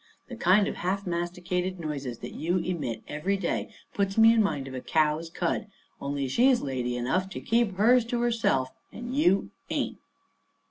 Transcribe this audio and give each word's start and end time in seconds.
The 0.29 0.35
kind 0.35 0.67
of 0.67 0.77
half 0.77 1.05
masticated 1.05 1.79
noises 1.79 2.17
that 2.21 2.33
you 2.33 2.57
emit 2.57 3.03
every 3.07 3.37
day 3.37 3.71
puts 3.93 4.17
me 4.17 4.33
in 4.33 4.41
mind 4.41 4.67
of 4.67 4.73
a 4.73 4.81
cow's 4.81 5.29
cud, 5.29 5.67
only 5.99 6.27
she's 6.27 6.59
lady 6.63 6.97
enough 6.97 7.29
to 7.29 7.39
keep 7.39 7.75
hers 7.77 8.03
to 8.05 8.19
herself, 8.21 8.69
and 8.91 9.15
you 9.15 9.51
ain't." 9.69 9.99